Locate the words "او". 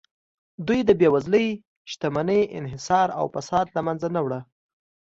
3.19-3.25